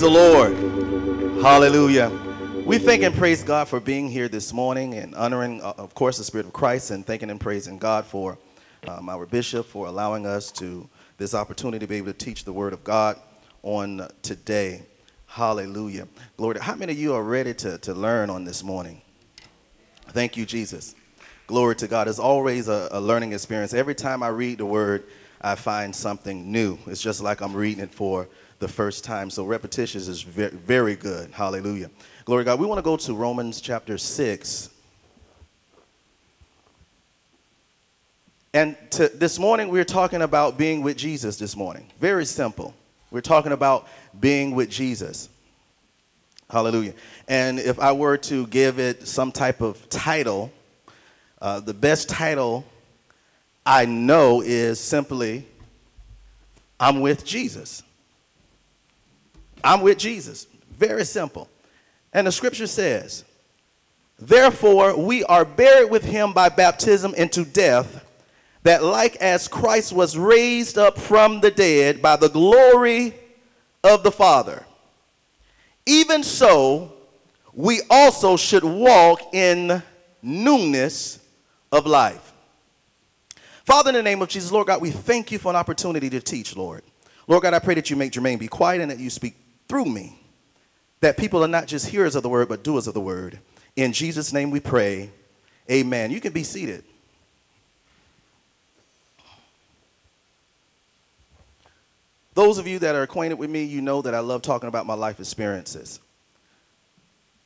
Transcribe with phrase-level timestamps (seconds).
[0.00, 1.42] Praise the Lord.
[1.42, 2.08] Hallelujah.
[2.64, 6.16] We thank and praise God for being here this morning and honoring, uh, of course,
[6.16, 8.38] the Spirit of Christ and thanking and praising God for
[8.88, 12.52] um, our bishop for allowing us to this opportunity to be able to teach the
[12.52, 13.20] Word of God
[13.62, 14.86] on today.
[15.26, 16.08] Hallelujah.
[16.38, 16.58] Glory.
[16.60, 19.02] How many of you are ready to, to learn on this morning?
[20.12, 20.94] Thank you, Jesus.
[21.46, 22.08] Glory to God.
[22.08, 23.74] It's always a, a learning experience.
[23.74, 25.04] Every time I read the Word,
[25.42, 26.78] I find something new.
[26.86, 28.28] It's just like I'm reading it for
[28.60, 29.30] the first time.
[29.30, 31.30] So repetition is very, very good.
[31.32, 31.90] Hallelujah.
[32.26, 32.60] Glory God.
[32.60, 34.70] We want to go to Romans chapter 6.
[38.52, 41.86] And to, this morning, we're talking about being with Jesus this morning.
[42.00, 42.74] Very simple.
[43.10, 43.88] We're talking about
[44.20, 45.30] being with Jesus.
[46.50, 46.94] Hallelujah.
[47.28, 50.52] And if I were to give it some type of title,
[51.40, 52.66] uh, the best title
[53.64, 55.46] I know is simply
[56.78, 57.82] I'm with Jesus.
[59.62, 60.46] I'm with Jesus.
[60.72, 61.48] Very simple.
[62.12, 63.24] And the scripture says,
[64.18, 68.04] Therefore, we are buried with him by baptism into death
[68.62, 73.14] that like as Christ was raised up from the dead by the glory
[73.82, 74.66] of the Father,
[75.86, 76.92] even so
[77.54, 79.82] we also should walk in
[80.22, 81.18] newness
[81.72, 82.32] of life.
[83.64, 86.20] Father, in the name of Jesus, Lord God, we thank you for an opportunity to
[86.20, 86.82] teach, Lord.
[87.26, 89.34] Lord God, I pray that you make Jermaine be quiet and that you speak
[89.70, 90.18] through me,
[91.00, 93.38] that people are not just hearers of the word, but doers of the word.
[93.76, 95.10] In Jesus' name we pray.
[95.70, 96.10] Amen.
[96.10, 96.82] You can be seated.
[102.34, 104.86] Those of you that are acquainted with me, you know that I love talking about
[104.86, 106.00] my life experiences.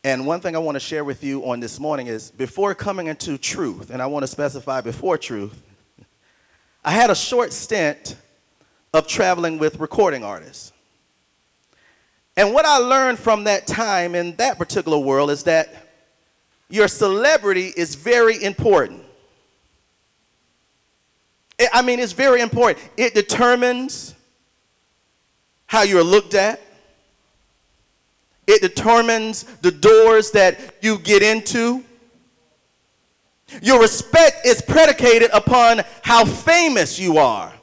[0.02, 3.08] And one thing I want to share with you on this morning is before coming
[3.08, 5.62] into truth, and I want to specify before truth,
[6.82, 8.16] I had a short stint
[8.94, 10.73] of traveling with recording artists.
[12.36, 15.84] And what I learned from that time in that particular world is that
[16.68, 19.02] your celebrity is very important.
[21.72, 22.84] I mean, it's very important.
[22.96, 24.14] It determines
[25.66, 26.60] how you're looked at.
[28.46, 31.84] It determines the doors that you get into.
[33.62, 37.53] Your respect is predicated upon how famous you are.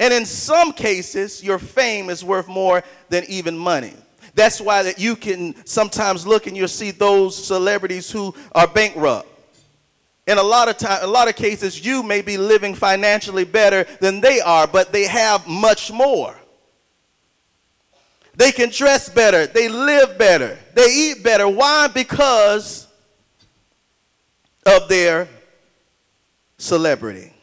[0.00, 3.94] And in some cases, your fame is worth more than even money.
[4.34, 9.28] That's why that you can sometimes look and you'll see those celebrities who are bankrupt.
[10.26, 13.84] In a lot of time, a lot of cases, you may be living financially better
[14.00, 16.34] than they are, but they have much more.
[18.34, 19.46] They can dress better.
[19.46, 20.58] They live better.
[20.74, 21.46] They eat better.
[21.46, 21.88] Why?
[21.88, 22.88] Because
[24.66, 25.28] of their
[26.56, 27.33] celebrity.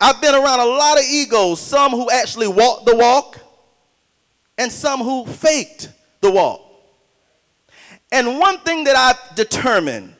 [0.00, 3.38] I've been around a lot of egos, some who actually walked the walk,
[4.58, 5.90] and some who faked
[6.20, 6.62] the walk.
[8.12, 10.14] And one thing that I've determined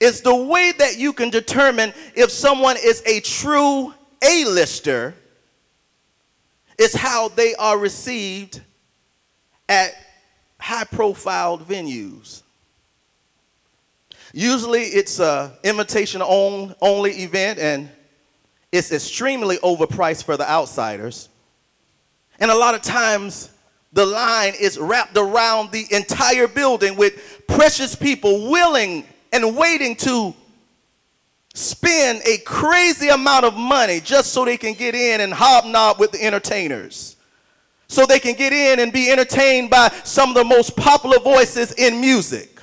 [0.00, 5.14] is the way that you can determine if someone is a true A-lister
[6.78, 8.60] is how they are received
[9.68, 9.94] at
[10.58, 12.42] high profile venues.
[14.32, 17.88] Usually it's a invitation only event and
[18.72, 21.28] it's extremely overpriced for the outsiders.
[22.40, 23.50] And a lot of times
[23.92, 30.34] the line is wrapped around the entire building with precious people willing and waiting to
[31.54, 36.10] spend a crazy amount of money just so they can get in and hobnob with
[36.10, 37.16] the entertainers.
[37.88, 41.72] So they can get in and be entertained by some of the most popular voices
[41.72, 42.58] in music.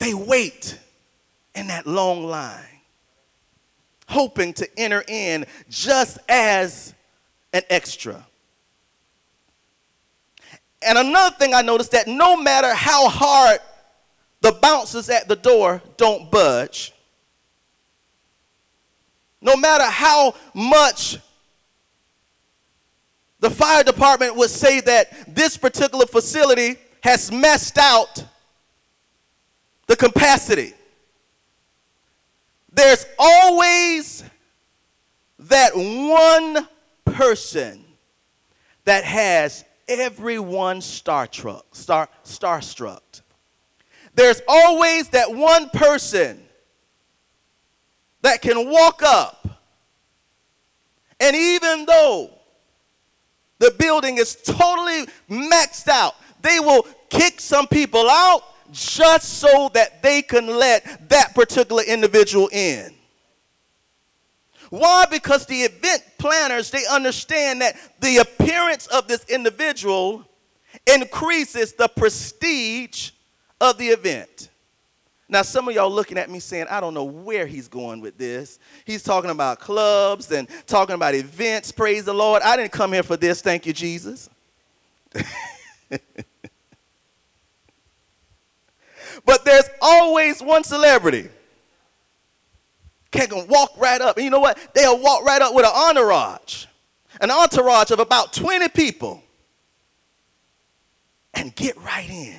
[0.00, 0.76] They wait
[1.54, 2.75] in that long line,
[4.08, 6.94] hoping to enter in just as
[7.52, 8.26] an extra.
[10.82, 13.58] And another thing I noticed that no matter how hard
[14.40, 16.92] the bouncers at the door don't budge.
[19.40, 21.18] No matter how much
[23.40, 28.24] the fire department would say that this particular facility has messed out
[29.86, 30.74] the capacity.
[32.76, 34.22] There's always
[35.38, 36.68] that one
[37.06, 37.82] person
[38.84, 43.00] that has everyone star truck, star, starstruck.
[44.14, 46.42] There's always that one person
[48.20, 49.48] that can walk up,
[51.18, 52.30] and even though
[53.58, 58.42] the building is totally maxed out, they will kick some people out,
[58.76, 62.92] just so that they can let that particular individual in.
[64.68, 65.06] Why?
[65.10, 70.24] Because the event planners, they understand that the appearance of this individual
[70.86, 73.12] increases the prestige
[73.60, 74.50] of the event.
[75.28, 78.18] Now, some of y'all looking at me saying, I don't know where he's going with
[78.18, 78.58] this.
[78.84, 81.72] He's talking about clubs and talking about events.
[81.72, 82.42] Praise the Lord.
[82.42, 83.40] I didn't come here for this.
[83.40, 84.28] Thank you, Jesus.
[89.26, 91.28] but there's always one celebrity
[93.10, 94.16] can walk right up.
[94.16, 94.58] And you know what?
[94.74, 96.66] They'll walk right up with an entourage,
[97.20, 99.22] an entourage of about 20 people,
[101.34, 102.38] and get right in.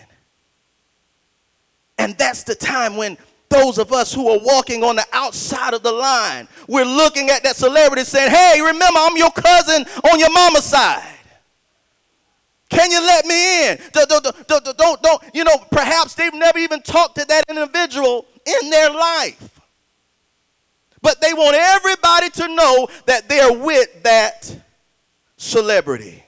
[1.98, 3.18] And that's the time when
[3.50, 7.44] those of us who are walking on the outside of the line, we're looking at
[7.44, 11.17] that celebrity saying, Hey, remember, I'm your cousin on your mama's side.
[12.70, 13.80] Can you let me in?
[13.94, 14.10] Don't,
[14.48, 18.90] don't, don't, don't, you know, perhaps they've never even talked to that individual in their
[18.90, 19.60] life.
[21.02, 24.54] But they want everybody to know that they're with that
[25.38, 26.24] celebrity.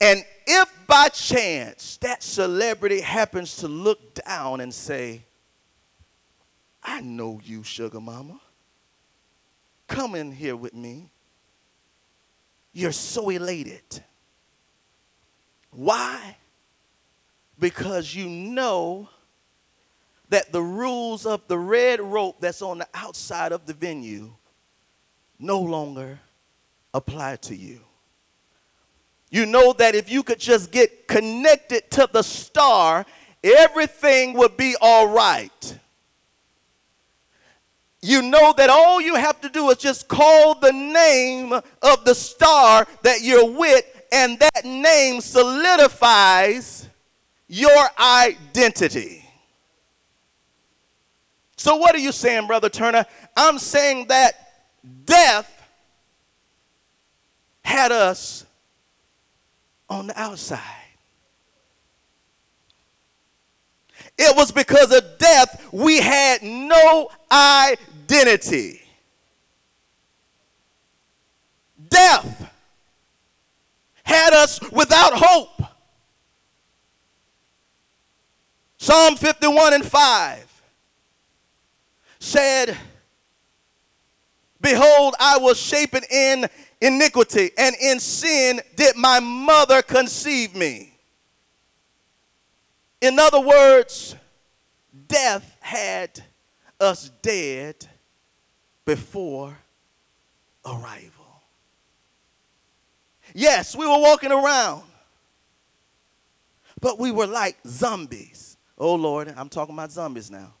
[0.00, 5.24] And if by chance that celebrity happens to look down and say,
[6.82, 8.40] I know you, sugar mama.
[9.86, 11.10] Come in here with me.
[12.72, 14.04] You're so elated.
[15.70, 16.36] Why?
[17.58, 19.08] Because you know
[20.28, 24.32] that the rules of the red rope that's on the outside of the venue
[25.38, 26.20] no longer
[26.94, 27.80] apply to you.
[29.30, 33.06] You know that if you could just get connected to the star,
[33.42, 35.78] everything would be all right.
[38.02, 42.14] You know that all you have to do is just call the name of the
[42.14, 46.88] star that you're with, and that name solidifies
[47.46, 49.24] your identity.
[51.56, 53.04] So, what are you saying, Brother Turner?
[53.36, 54.32] I'm saying that
[55.04, 55.60] death
[57.62, 58.46] had us
[59.90, 60.58] on the outside.
[64.16, 67.10] It was because of death we had no
[68.10, 68.80] identity.
[71.88, 72.50] Death
[74.02, 75.62] had us without hope.
[78.78, 80.62] Psalm 51 and 5
[82.18, 82.76] said,
[84.60, 86.46] Behold, I was shapen in
[86.80, 90.94] iniquity, and in sin did my mother conceive me.
[93.00, 94.16] In other words,
[95.08, 96.22] death had
[96.78, 97.86] us dead
[98.90, 99.56] before
[100.66, 101.42] arrival.
[103.32, 104.82] Yes, we were walking around,
[106.80, 108.56] but we were like zombies.
[108.76, 110.54] Oh Lord, I'm talking about zombies now.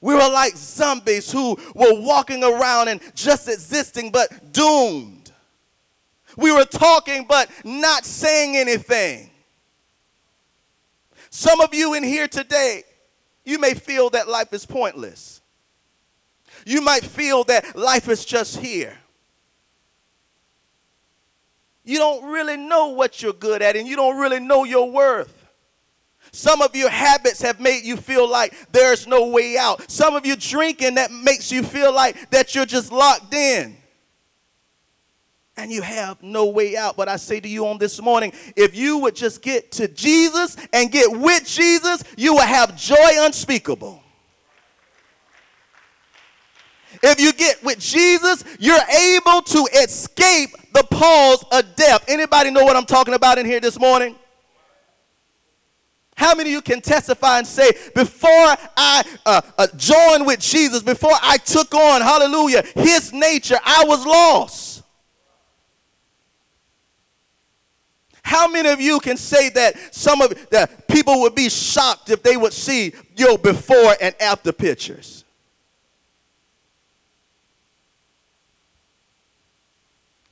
[0.00, 5.32] We were like zombies who were walking around and just existing but doomed.
[6.36, 9.28] We were talking but not saying anything.
[11.30, 12.84] Some of you in here today,
[13.44, 15.39] you may feel that life is pointless.
[16.66, 18.96] You might feel that life is just here.
[21.84, 25.36] You don't really know what you're good at and you don't really know your worth.
[26.32, 29.90] Some of your habits have made you feel like there's no way out.
[29.90, 33.76] Some of you drinking that makes you feel like that you're just locked in.
[35.56, 36.96] And you have no way out.
[36.96, 40.56] But I say to you on this morning, if you would just get to Jesus
[40.72, 44.02] and get with Jesus, you will have joy unspeakable.
[47.02, 52.04] If you get with Jesus, you're able to escape the pause of death.
[52.08, 54.16] Anybody know what I'm talking about in here this morning?
[56.20, 60.82] How many of you can testify and say, before I uh, uh, joined with Jesus,
[60.82, 64.82] before I took on, hallelujah, his nature, I was lost?
[68.22, 72.22] How many of you can say that some of the people would be shocked if
[72.22, 75.19] they would see your before and after pictures?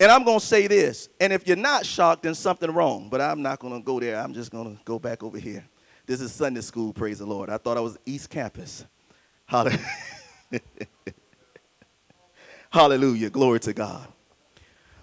[0.00, 3.20] And I'm going to say this, and if you're not shocked, then something wrong, but
[3.20, 4.16] I'm not going to go there.
[4.16, 5.64] I'm just going to go back over here.
[6.06, 7.50] This is Sunday school, praise the Lord.
[7.50, 8.86] I thought I was East Campus.
[9.46, 9.80] Hallelujah.
[12.70, 13.30] Hallelujah.
[13.30, 14.06] Glory to God.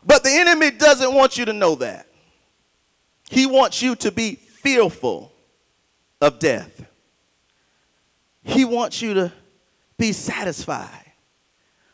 [0.05, 2.07] But the enemy doesn't want you to know that.
[3.29, 5.33] He wants you to be fearful
[6.21, 6.85] of death.
[8.43, 9.33] He wants you to
[9.97, 11.11] be satisfied,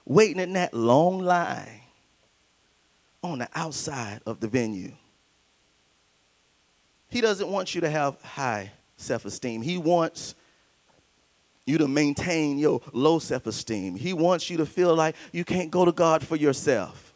[0.05, 1.81] waiting in that long line
[3.24, 4.92] on the outside of the venue.
[7.10, 9.62] He doesn't want you to have high self esteem.
[9.62, 10.36] He wants
[11.66, 13.96] you to maintain your low self esteem.
[13.96, 17.13] He wants you to feel like you can't go to God for yourself.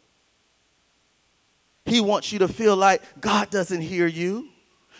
[1.84, 4.48] He wants you to feel like God doesn't hear you.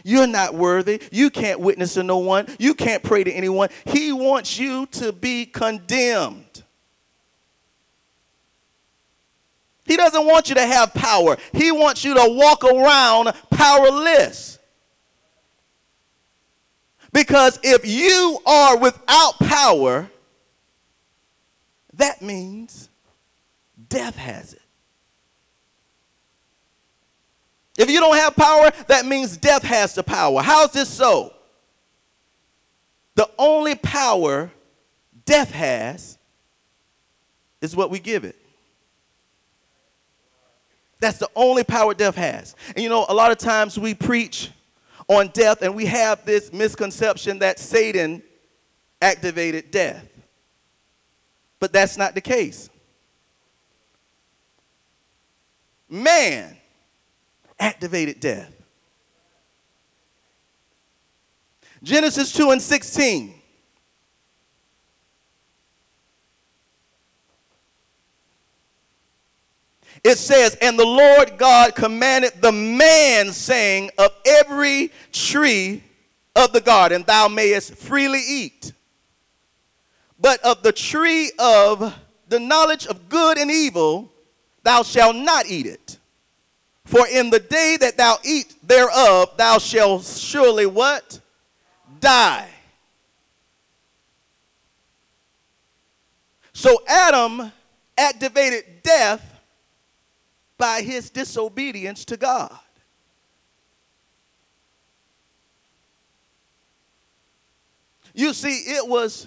[0.05, 1.03] You're not worthy.
[1.11, 2.47] You can't witness to no one.
[2.59, 3.71] You can't pray to anyone.
[3.87, 6.46] He wants you to be condemned.
[9.87, 11.37] He doesn't want you to have power.
[11.53, 14.59] He wants you to walk around powerless.
[17.13, 20.11] Because if you are without power,
[21.95, 22.89] that means
[23.89, 24.63] death has it.
[27.79, 30.43] If you don't have power, that means death has the power.
[30.43, 31.33] How's this so?
[33.15, 34.51] The only power
[35.25, 36.19] death has
[37.61, 38.37] is what we give it.
[40.99, 42.55] That's the only power death has.
[42.75, 44.51] And you know, a lot of times we preach
[45.09, 48.23] on death and we have this misconception that Satan
[49.01, 50.09] activated death.
[51.61, 52.71] But that's not the case.
[55.89, 56.57] Man
[57.59, 58.53] activated death.
[61.83, 63.36] Genesis 2 and 16.
[70.07, 75.83] It says, And the Lord God commanded the man, saying, Of every tree
[76.37, 78.73] of the garden thou mayest freely eat,
[80.21, 81.93] but of the tree of
[82.29, 84.13] the knowledge of good and evil
[84.63, 85.99] thou shalt not eat it.
[86.85, 91.19] For in the day that thou eat thereof, thou shalt surely what?
[91.99, 92.49] Die.
[96.53, 97.51] So Adam
[97.99, 99.33] activated death
[100.59, 102.57] by his disobedience to God.
[108.15, 109.27] You see, it was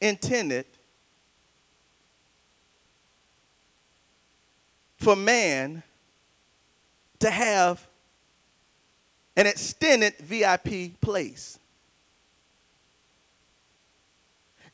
[0.00, 0.66] intended
[4.98, 5.82] for man
[7.18, 7.84] to have
[9.36, 11.58] an extended VIP place.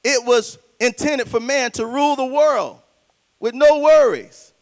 [0.05, 2.81] It was intended for man to rule the world
[3.39, 4.53] with no worries.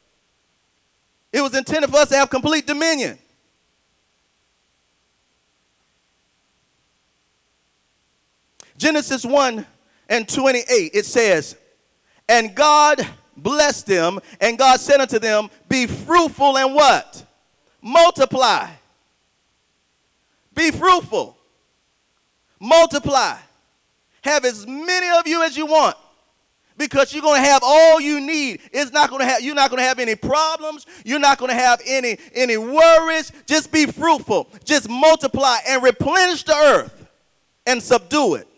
[1.33, 3.19] It was intended for us to have complete dominion.
[8.77, 9.67] Genesis 1
[10.09, 11.57] and 28, it says,
[12.29, 13.07] And God
[13.37, 17.25] blessed them, and God said unto them, Be fruitful and what?
[17.83, 18.71] Multiply.
[20.55, 21.37] Be fruitful.
[22.61, 23.37] Multiply.
[24.23, 25.97] Have as many of you as you want
[26.79, 28.61] because you're going to have all you need.
[28.73, 30.87] It's not going to have you're not going to have any problems.
[31.05, 33.33] You're not going to have any any worries.
[33.47, 34.49] Just be fruitful.
[34.65, 37.07] Just multiply and replenish the earth
[37.67, 38.49] and subdue it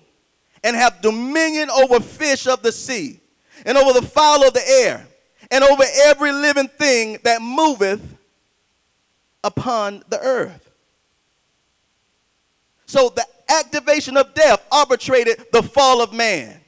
[0.63, 3.21] and have dominion over fish of the sea
[3.65, 5.07] and over the fowl of the air
[5.51, 8.17] and over every living thing that moveth
[9.43, 10.71] upon the earth.
[12.87, 16.60] So the activation of death arbitrated the fall of man.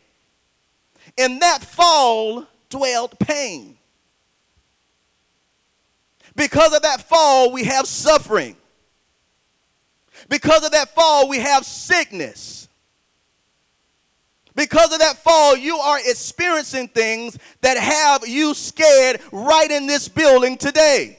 [1.17, 3.77] In that fall dwelt pain.
[6.35, 8.57] Because of that fall, we have suffering.
[10.29, 12.69] Because of that fall, we have sickness.
[14.55, 20.09] Because of that fall, you are experiencing things that have you scared right in this
[20.09, 21.19] building today.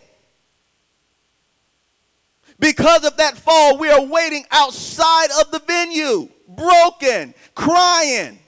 [2.59, 8.39] Because of that fall, we are waiting outside of the venue, broken, crying.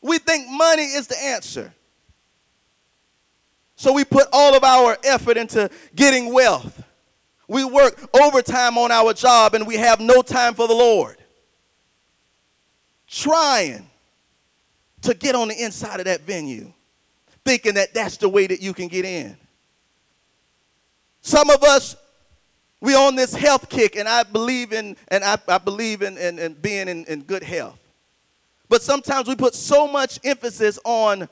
[0.00, 1.72] We think money is the answer.
[3.74, 6.82] So we put all of our effort into getting wealth.
[7.46, 11.16] We work overtime on our job and we have no time for the Lord.
[13.06, 13.88] Trying
[15.02, 16.72] to get on the inside of that venue,
[17.44, 19.36] thinking that that's the way that you can get in.
[21.20, 21.96] Some of us,
[22.80, 26.38] we on this health kick, and I believe in, and I, I believe in, in,
[26.38, 27.78] in being in, in good health.
[28.68, 31.28] But sometimes we put so much emphasis on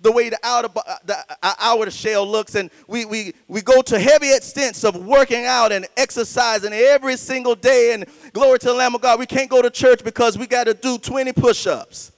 [0.00, 3.80] the way the outer, uh, the uh, outer shell looks, and we, we, we go
[3.82, 7.94] to heavy extents of working out and exercising every single day.
[7.94, 10.64] And glory to the Lamb of God, we can't go to church because we got
[10.64, 12.12] to do 20 push ups.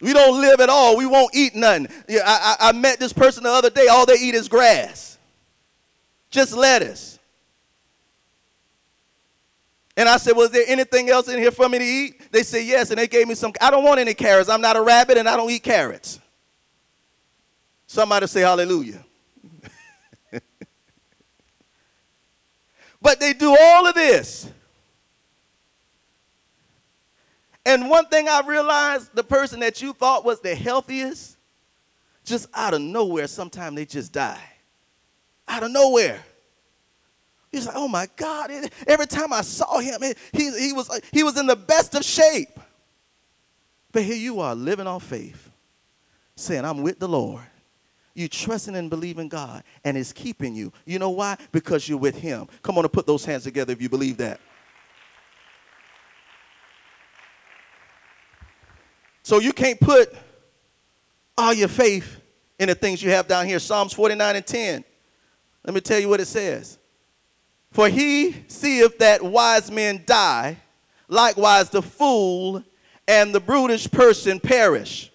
[0.00, 0.96] We don't live at all.
[0.96, 1.88] We won't eat nothing.
[2.08, 3.88] Yeah, I, I, I met this person the other day.
[3.88, 5.18] All they eat is grass,
[6.30, 7.13] just lettuce.
[9.96, 12.32] And I said, Was there anything else in here for me to eat?
[12.32, 12.90] They said, Yes.
[12.90, 13.52] And they gave me some.
[13.60, 14.48] I don't want any carrots.
[14.48, 16.20] I'm not a rabbit and I don't eat carrots.
[17.86, 19.04] Somebody say hallelujah.
[23.04, 24.50] But they do all of this.
[27.66, 31.36] And one thing I realized the person that you thought was the healthiest,
[32.24, 34.42] just out of nowhere, sometimes they just die.
[35.46, 36.22] Out of nowhere.
[37.54, 38.50] He's like, oh my God.
[38.86, 40.00] Every time I saw him,
[40.32, 42.58] he, he, was, uh, he was in the best of shape.
[43.92, 45.50] But here you are living on faith,
[46.34, 47.44] saying, I'm with the Lord.
[48.12, 50.72] You're trusting and believing God, and it's keeping you.
[50.84, 51.36] You know why?
[51.52, 52.48] Because you're with Him.
[52.62, 54.40] Come on and put those hands together if you believe that.
[59.22, 60.12] So you can't put
[61.38, 62.20] all your faith
[62.58, 63.60] in the things you have down here.
[63.60, 64.84] Psalms 49 and 10.
[65.64, 66.78] Let me tell you what it says.
[67.74, 70.58] For he seeth that wise men die,
[71.08, 72.62] likewise the fool
[73.08, 75.10] and the brutish person perish.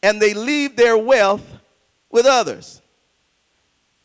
[0.00, 1.44] And they leave their wealth
[2.08, 2.80] with others.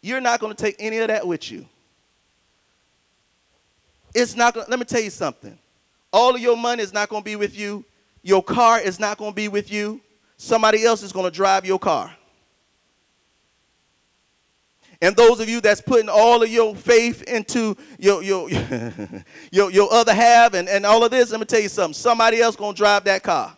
[0.02, 1.68] You're not going to take any of that with you.
[4.16, 5.56] It's not gonna, let me tell you something.
[6.12, 7.86] All of your money is not going to be with you.
[8.24, 10.02] Your car is not going to be with you.
[10.36, 12.16] Somebody else is going to drive your car.
[15.02, 18.50] And those of you that's putting all of your faith into your, your,
[19.52, 21.94] your, your other half and, and all of this, let me tell you something.
[21.94, 23.56] Somebody else going to drive that car.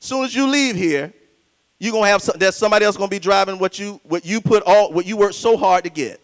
[0.00, 1.12] As soon as you leave here,
[1.78, 4.24] you're going to have some, there's somebody else going to be driving what you, what
[4.24, 6.20] you put all, what you worked so hard to get.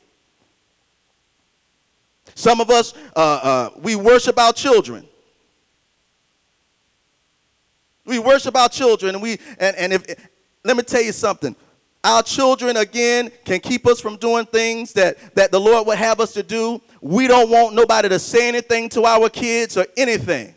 [2.35, 5.07] Some of us, uh, uh, we worship our children.
[8.05, 10.29] We worship our children, and we and, and if
[10.63, 11.57] let me tell you something.
[12.07, 16.21] Our children, again, can keep us from doing things that, that the Lord would have
[16.21, 16.81] us to do.
[17.01, 20.55] We don't want nobody to say anything to our kids or anything.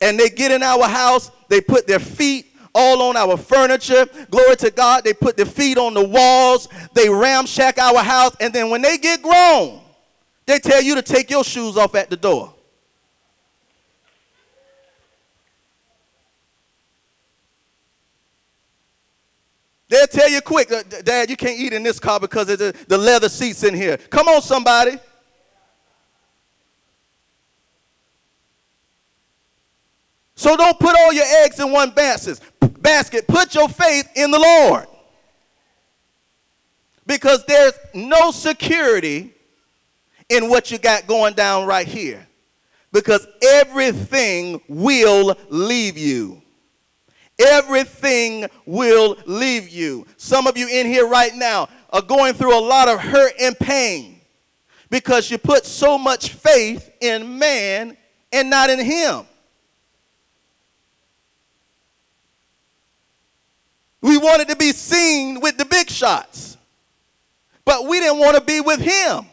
[0.00, 4.06] And they get in our house, they put their feet all on our furniture.
[4.30, 5.02] Glory to God.
[5.02, 6.68] They put their feet on the walls.
[6.94, 8.36] They ramshack our house.
[8.38, 9.80] And then when they get grown,
[10.46, 12.54] they tell you to take your shoes off at the door.
[19.92, 22.96] They'll tell you quick, uh, Dad, you can't eat in this car because the, the
[22.96, 23.98] leather seats in here.
[23.98, 24.98] Come on, somebody.
[30.34, 31.90] So don't put all your eggs in one.
[31.90, 33.28] Basket.
[33.28, 34.86] Put your faith in the Lord.
[37.06, 39.34] Because there's no security
[40.30, 42.26] in what you got going down right here.
[42.92, 46.41] Because everything will leave you
[47.38, 50.06] everything will leave you.
[50.16, 53.58] Some of you in here right now are going through a lot of hurt and
[53.58, 54.20] pain
[54.90, 57.96] because you put so much faith in man
[58.32, 59.24] and not in him.
[64.00, 66.58] We wanted to be seen with the big shots,
[67.64, 69.26] but we didn't want to be with him.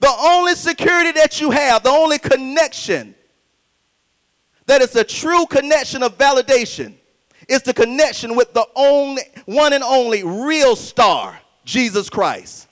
[0.00, 3.14] The only security that you have, the only connection
[4.72, 6.94] that is a true connection of validation
[7.46, 12.66] is the connection with the only one and only real star, Jesus Christ.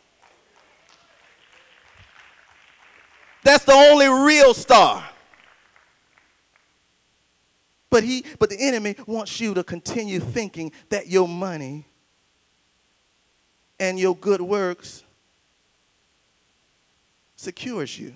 [3.45, 5.07] That's the only real star.
[7.91, 11.85] But he but the enemy wants you to continue thinking that your money
[13.79, 15.05] and your good works
[17.37, 18.15] secures you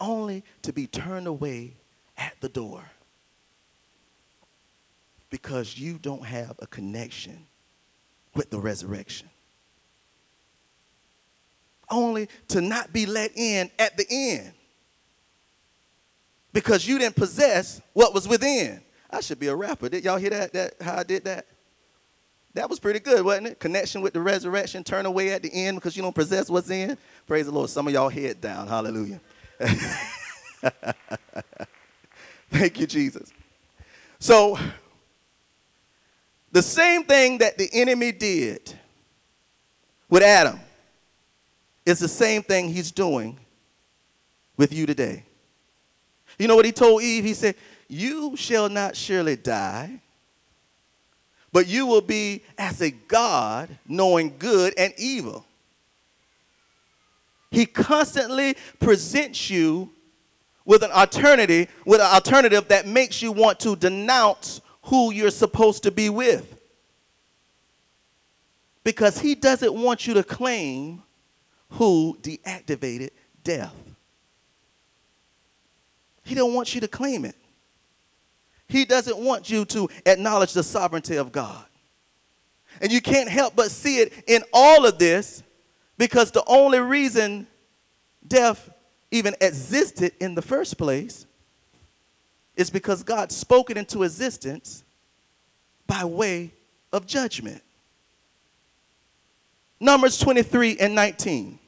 [0.00, 1.74] only to be turned away
[2.20, 2.84] at the door
[5.30, 7.46] because you don't have a connection
[8.34, 9.28] with the resurrection.
[11.88, 14.52] Only to not be let in at the end
[16.52, 18.80] because you didn't possess what was within.
[19.10, 19.88] I should be a rapper.
[19.88, 20.52] Did y'all hear that?
[20.52, 21.46] That how I did that?
[22.54, 23.60] That was pretty good, wasn't it?
[23.60, 26.98] Connection with the resurrection, turn away at the end because you don't possess what's in.
[27.26, 27.70] Praise the Lord.
[27.70, 28.66] Some of y'all head down.
[28.66, 29.20] Hallelujah.
[32.52, 33.32] Thank you, Jesus.
[34.18, 34.58] So,
[36.50, 38.74] the same thing that the enemy did
[40.08, 40.58] with Adam
[41.86, 43.38] is the same thing he's doing
[44.56, 45.24] with you today.
[46.38, 47.24] You know what he told Eve?
[47.24, 47.54] He said,
[47.88, 50.00] You shall not surely die,
[51.52, 55.46] but you will be as a God, knowing good and evil.
[57.52, 59.92] He constantly presents you
[60.70, 65.82] with an alternative, with an alternative that makes you want to denounce who you're supposed
[65.82, 66.56] to be with.
[68.84, 71.02] Because he doesn't want you to claim
[71.70, 73.10] who deactivated
[73.42, 73.74] death.
[76.22, 77.34] He don't want you to claim it.
[78.68, 81.64] He doesn't want you to acknowledge the sovereignty of God.
[82.80, 85.42] And you can't help but see it in all of this
[85.98, 87.48] because the only reason
[88.24, 88.70] death
[89.10, 91.26] even existed in the first place
[92.56, 94.84] is because God spoke it into existence
[95.86, 96.52] by way
[96.92, 97.62] of judgment.
[99.80, 101.58] Numbers 23 and 19.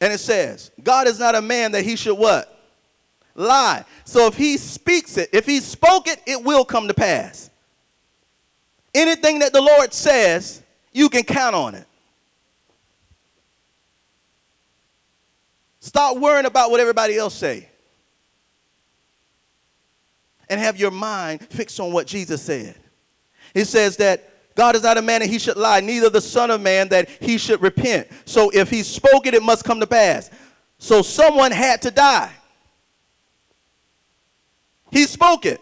[0.00, 2.50] And it says, God is not a man that he should what?
[3.34, 3.84] Lie.
[4.04, 7.50] So if he speaks it, if he spoke it, it will come to pass.
[8.94, 11.86] Anything that the Lord says, you can count on it.
[15.80, 17.68] Stop worrying about what everybody else say.
[20.48, 22.76] And have your mind fixed on what Jesus said.
[23.52, 26.50] He says that God is not a man that he should lie, neither the Son
[26.50, 28.08] of Man that he should repent.
[28.24, 30.30] So if he spoke it, it must come to pass.
[30.78, 32.32] So someone had to die.
[34.90, 35.60] He spoke it.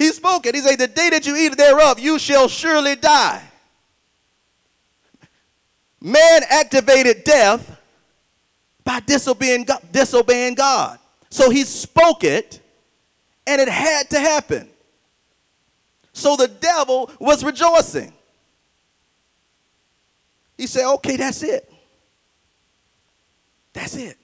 [0.00, 0.54] He spoke it.
[0.54, 3.42] He said, The day that you eat thereof, you shall surely die.
[6.00, 7.78] Man activated death
[8.82, 10.98] by disobeying God, disobeying God.
[11.28, 12.62] So he spoke it,
[13.46, 14.70] and it had to happen.
[16.14, 18.14] So the devil was rejoicing.
[20.56, 21.70] He said, Okay, that's it.
[23.74, 24.16] That's it.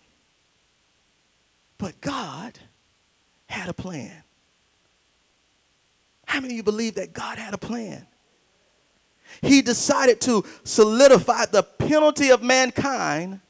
[1.77, 2.59] But God
[3.47, 4.23] had a plan.
[6.37, 8.07] How many of you believe that God had a plan?
[9.41, 13.41] He decided to solidify the penalty of mankind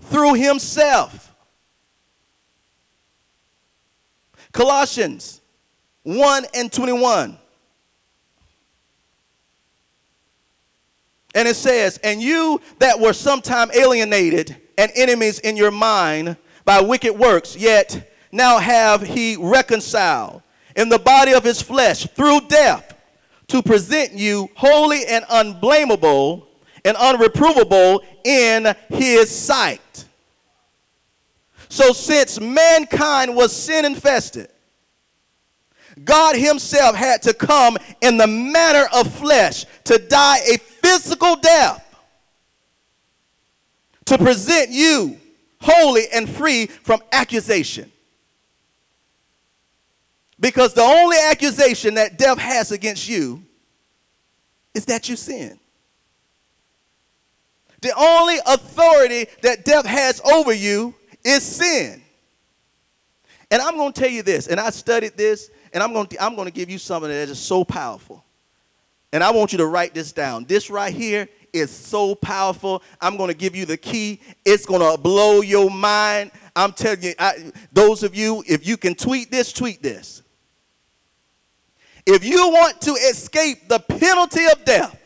[0.00, 1.34] through himself.
[4.50, 5.42] Colossians
[6.04, 7.36] 1 and 21.
[11.34, 16.80] And it says, And you that were sometime alienated and enemies in your mind by
[16.80, 20.40] wicked works, yet now have he reconciled
[20.76, 22.94] in the body of his flesh through death
[23.48, 26.48] to present you holy and unblameable
[26.84, 30.04] and unreprovable in his sight.
[31.68, 34.48] So, since mankind was sin infested,
[36.02, 41.80] God Himself had to come in the manner of flesh to die a physical death
[44.06, 45.18] to present you
[45.60, 47.90] holy and free from accusation.
[50.38, 53.42] Because the only accusation that death has against you
[54.74, 55.58] is that you sin.
[57.80, 62.02] The only authority that death has over you is sin.
[63.50, 66.24] And I'm going to tell you this, and I studied this, and I'm going to,
[66.24, 68.24] I'm going to give you something that is so powerful.
[69.12, 70.44] And I want you to write this down.
[70.44, 72.82] This right here is so powerful.
[73.00, 74.20] I'm going to give you the key.
[74.44, 76.32] It's going to blow your mind.
[76.56, 80.23] I'm telling you, I, those of you, if you can tweet this, tweet this.
[82.06, 85.00] If you want to escape the penalty of death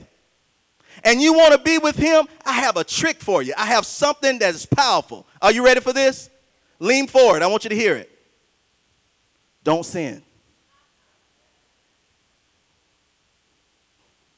[1.04, 3.54] and you want to be with him, I have a trick for you.
[3.56, 5.26] I have something that is powerful.
[5.40, 6.28] Are you ready for this?
[6.80, 7.42] Lean forward.
[7.42, 8.10] I want you to hear it.
[9.62, 10.22] Don't sin.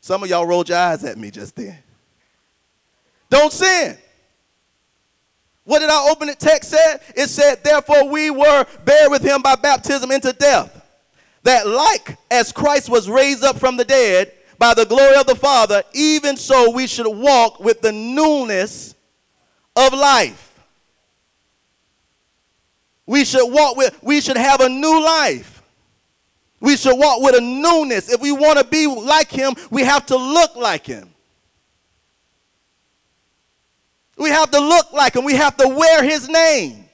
[0.03, 1.79] Some of y'all rolled your eyes at me just then.
[3.31, 3.97] Don't sin.
[5.65, 6.99] What did our opening text say?
[7.15, 10.80] It said, Therefore we were buried with him by baptism into death
[11.43, 15.35] that like as Christ was raised up from the dead by the glory of the
[15.35, 18.95] Father, even so we should walk with the newness
[19.75, 20.47] of life.
[23.07, 25.63] We should walk with, we should have a new life.
[26.61, 28.13] We should walk with a newness.
[28.13, 31.09] If we want to be like him, we have to look like him.
[34.19, 35.25] We have to look like him.
[35.25, 36.85] We have to wear his name.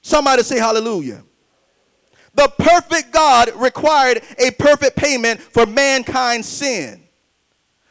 [0.00, 1.24] Somebody say hallelujah.
[2.34, 7.02] The perfect God required a perfect payment for mankind's sin.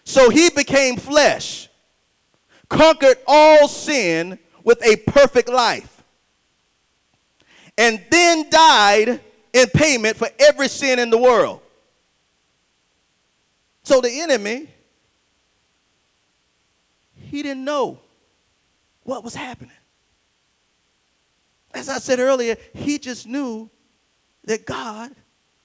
[0.04, 1.70] So he became flesh,
[2.70, 6.04] conquered all sin with a perfect life,
[7.78, 9.22] and then died
[9.54, 11.62] in payment for every sin in the world.
[13.84, 14.68] So the enemy,
[17.16, 18.00] he didn't know
[19.04, 19.72] what was happening.
[21.74, 23.70] As I said earlier, he just knew
[24.46, 25.12] that God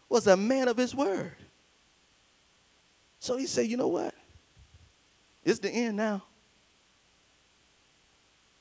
[0.09, 1.33] was a man of his word.
[3.19, 4.15] So he said, you know what?
[5.45, 6.23] It's the end now.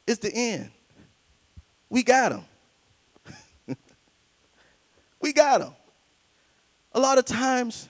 [0.08, 0.72] It's the end.
[1.90, 2.46] We got him.
[5.22, 5.74] we got him.
[6.94, 7.90] A lot of times,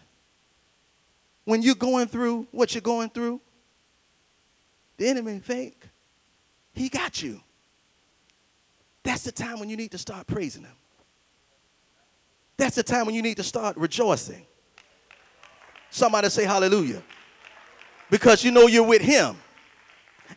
[1.44, 3.40] when you're going through what you're going through,
[4.98, 5.76] the enemy think
[6.74, 7.42] He got you.
[9.04, 10.76] That's the time when you need to start praising Him.
[12.76, 14.46] The time when you need to start rejoicing.
[15.90, 17.02] Somebody say hallelujah.
[18.10, 19.38] Because you know you're with Him.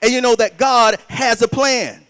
[0.01, 2.07] And you know that God has a plan.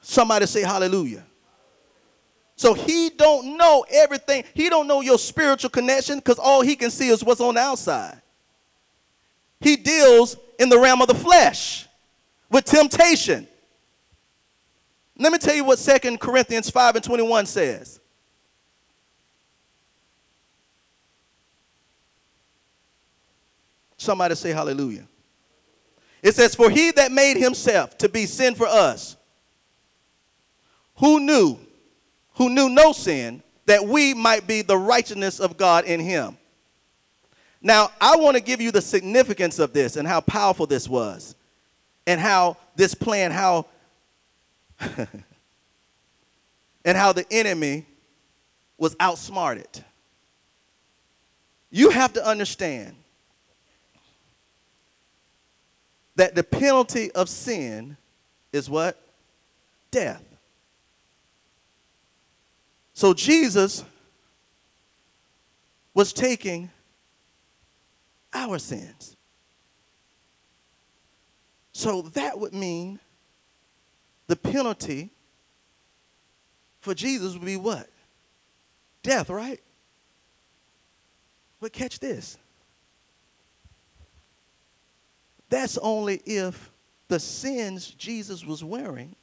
[0.00, 1.24] Somebody say hallelujah.
[2.56, 4.44] So he don't know everything.
[4.54, 7.60] He don't know your spiritual connection because all he can see is what's on the
[7.60, 8.20] outside.
[9.60, 11.86] He deals in the realm of the flesh
[12.50, 13.46] with temptation.
[15.18, 18.00] Let me tell you what Second Corinthians 5 and 21 says.
[24.02, 25.06] Somebody say hallelujah.
[26.22, 29.16] It says, For he that made himself to be sin for us,
[30.96, 31.58] who knew,
[32.34, 36.36] who knew no sin, that we might be the righteousness of God in him.
[37.60, 41.36] Now, I want to give you the significance of this and how powerful this was,
[42.06, 43.66] and how this plan, how
[46.84, 47.86] and how the enemy
[48.78, 49.84] was outsmarted.
[51.70, 52.96] You have to understand
[56.16, 57.96] that the penalty of sin
[58.52, 59.00] is what?
[59.90, 60.22] Death.
[62.94, 63.84] So Jesus
[65.94, 66.70] was taking
[68.32, 69.16] our sins.
[71.72, 73.00] So that would mean
[74.26, 75.10] the penalty
[76.80, 77.88] for Jesus would be what?
[79.02, 79.60] Death, right?
[81.60, 82.36] But catch this.
[85.52, 86.70] That's only if
[87.08, 89.14] the sins Jesus was wearing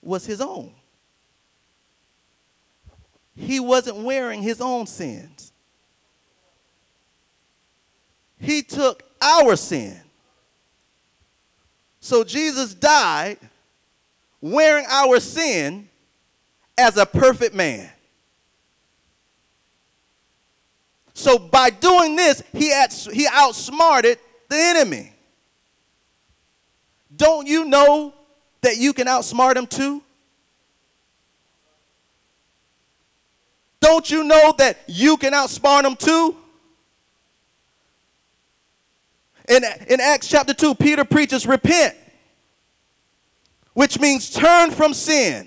[0.00, 0.72] was his own.
[3.36, 5.52] He wasn't wearing his own sins.
[8.38, 10.00] He took our sin.
[12.00, 13.36] So Jesus died
[14.40, 15.90] wearing our sin
[16.78, 17.90] as a perfect man.
[21.12, 22.72] So by doing this, he,
[23.12, 25.13] he outsmarted the enemy.
[27.16, 28.14] Don't you know
[28.62, 30.02] that you can outsmart him too?
[33.80, 36.36] Don't you know that you can outsmart him too?
[39.48, 41.94] In, in Acts chapter 2, Peter preaches, Repent,
[43.74, 45.46] which means turn from sin,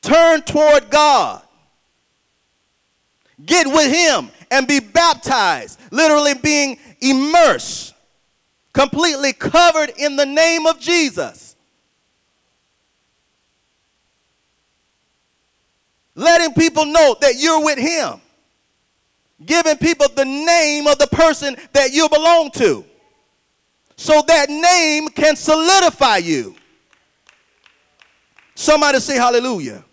[0.00, 1.42] turn toward God,
[3.44, 7.94] get with Him, and be baptized, literally being immersed
[8.78, 11.56] completely covered in the name of Jesus.
[16.14, 18.20] Letting people know that you're with Him.
[19.44, 22.84] Giving people the name of the person that you belong to.
[23.96, 26.54] So that name can solidify you.
[28.54, 29.84] Somebody say hallelujah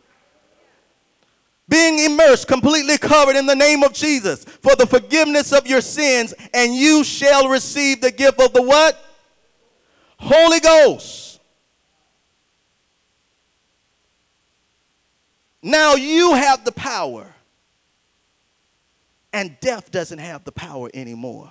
[1.68, 6.34] being immersed, completely covered in the name of Jesus for the forgiveness of your sins,
[6.54, 9.04] and you shall receive the gift of the what?
[10.18, 11.40] Holy Ghost.
[15.64, 17.34] Now you have the power,
[19.34, 21.50] and death doesn't have the power anymore.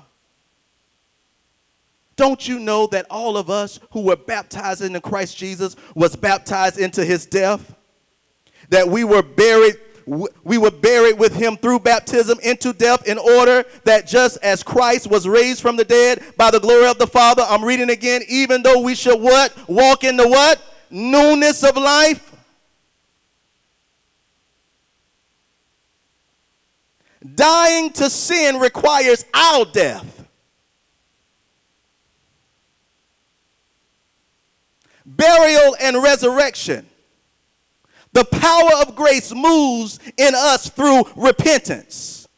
[2.17, 6.79] Don't you know that all of us who were baptized into Christ Jesus was baptized
[6.79, 7.75] into his death?
[8.69, 9.75] That we were buried
[10.07, 15.09] we were buried with him through baptism into death in order that just as Christ
[15.09, 18.63] was raised from the dead by the glory of the Father, I'm reading again, even
[18.63, 19.57] though we should what?
[19.69, 20.61] Walk in the what?
[20.91, 22.33] Newness of life.
[27.35, 30.27] Dying to sin requires our death.
[35.07, 36.87] Burial and resurrection
[38.15, 42.29] the power of grace moves in us through repentance.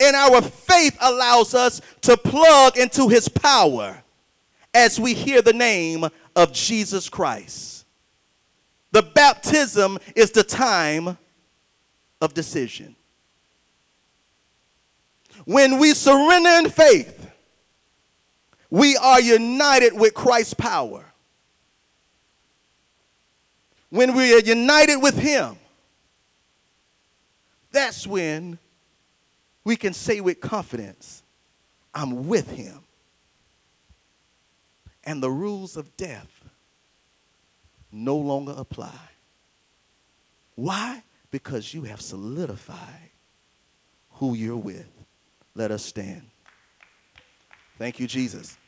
[0.00, 4.02] And our faith allows us to plug into his power
[4.72, 7.84] as we hear the name of Jesus Christ.
[8.90, 11.18] The baptism is the time
[12.22, 12.96] of decision.
[15.44, 17.30] When we surrender in faith,
[18.70, 21.07] we are united with Christ's power
[23.90, 25.56] when we are united with Him,
[27.70, 28.58] that's when
[29.64, 31.22] we can say with confidence,
[31.94, 32.80] I'm with Him.
[35.04, 36.44] And the rules of death
[37.90, 38.98] no longer apply.
[40.54, 41.02] Why?
[41.30, 43.10] Because you have solidified
[44.12, 44.88] who you're with.
[45.54, 46.22] Let us stand.
[47.78, 48.58] Thank you, Jesus.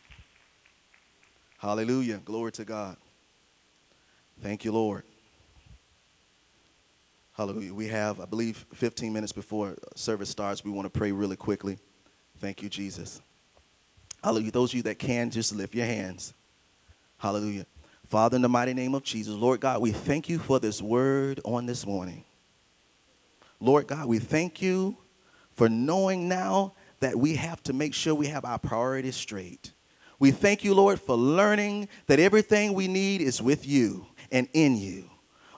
[1.59, 2.19] Hallelujah.
[2.25, 2.97] Glory to God.
[4.41, 5.05] Thank you, Lord.
[7.41, 7.73] Hallelujah.
[7.73, 10.63] We have, I believe, 15 minutes before service starts.
[10.63, 11.79] We want to pray really quickly.
[12.39, 13.23] Thank you, Jesus.
[14.23, 14.51] Hallelujah.
[14.51, 16.35] Those of you that can, just lift your hands.
[17.17, 17.65] Hallelujah.
[18.07, 21.41] Father, in the mighty name of Jesus, Lord God, we thank you for this word
[21.47, 22.25] on this morning.
[23.59, 24.99] Lord God, we thank you
[25.53, 29.73] for knowing now that we have to make sure we have our priorities straight.
[30.19, 34.77] We thank you, Lord, for learning that everything we need is with you and in
[34.77, 35.10] you.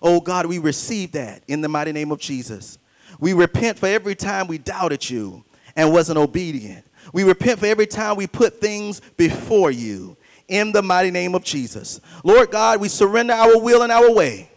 [0.03, 2.79] Oh God, we receive that in the mighty name of Jesus.
[3.21, 5.45] We repent for every time we doubted you
[5.77, 6.85] and wasn't obedient.
[7.13, 10.17] We repent for every time we put things before you
[10.49, 12.01] in the mighty name of Jesus.
[12.25, 14.51] Lord God, we surrender our will and our way.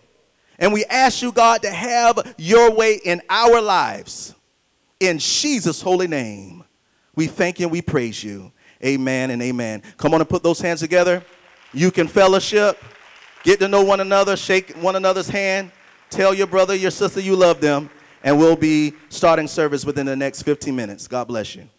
[0.57, 4.33] And we ask you, God, to have your way in our lives.
[4.99, 6.63] In Jesus' holy name,
[7.15, 8.51] we thank you and we praise you.
[8.83, 9.83] Amen and amen.
[9.97, 11.23] Come on and put those hands together.
[11.73, 12.81] You can fellowship,
[13.45, 15.71] get to know one another, shake one another's hand,
[16.09, 17.89] tell your brother, your sister you love them,
[18.23, 21.07] and we'll be starting service within the next 15 minutes.
[21.07, 21.69] God bless you.